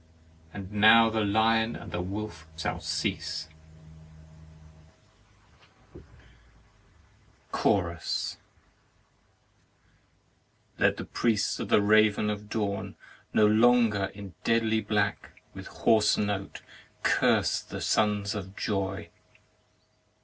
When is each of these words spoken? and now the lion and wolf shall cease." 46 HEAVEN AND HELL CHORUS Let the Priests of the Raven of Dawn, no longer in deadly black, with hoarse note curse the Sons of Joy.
and 0.51 0.71
now 0.71 1.11
the 1.11 1.21
lion 1.23 1.75
and 1.75 1.93
wolf 1.93 2.47
shall 2.57 2.79
cease." 2.79 3.47
46 5.93 5.93
HEAVEN 5.93 6.03
AND 6.23 7.53
HELL 7.53 7.61
CHORUS 7.61 8.37
Let 10.79 10.97
the 10.97 11.05
Priests 11.05 11.59
of 11.59 11.69
the 11.69 11.83
Raven 11.83 12.31
of 12.31 12.49
Dawn, 12.49 12.95
no 13.31 13.45
longer 13.45 14.05
in 14.15 14.33
deadly 14.43 14.81
black, 14.81 15.39
with 15.53 15.67
hoarse 15.67 16.17
note 16.17 16.63
curse 17.03 17.61
the 17.61 17.79
Sons 17.79 18.33
of 18.33 18.55
Joy. 18.55 19.09